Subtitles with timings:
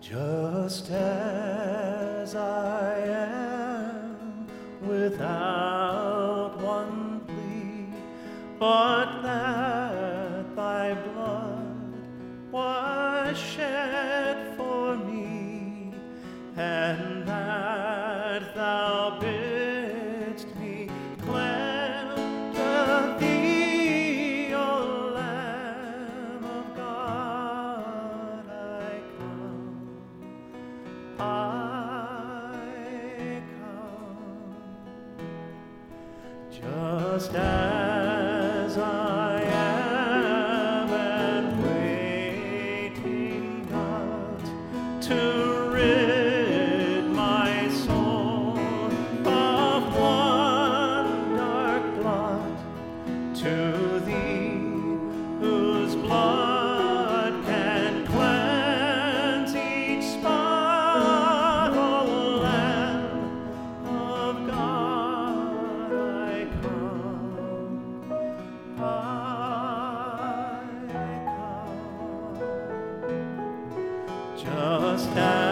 [0.00, 2.69] Just as I
[8.60, 11.94] but that thy blood
[12.52, 15.94] was shed for me,
[16.58, 20.90] and that thou bidst me
[21.22, 22.58] cleanse
[23.18, 29.74] thee, O Lamb of God, I come.
[31.18, 31.32] I
[33.58, 34.52] come
[36.50, 37.79] just as
[45.10, 45.49] to
[74.42, 75.49] just as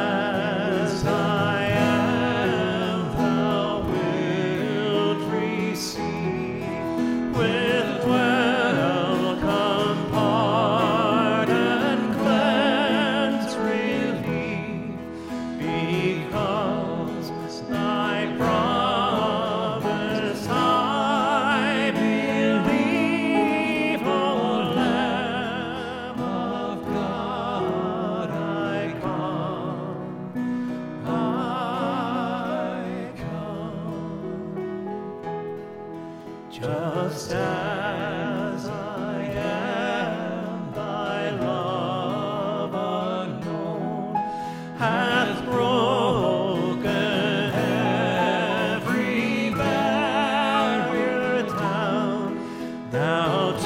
[36.61, 44.17] Just as I am, thy love unknown
[44.77, 46.89] hath broken
[48.75, 52.41] every barrier down.
[52.91, 53.57] Thou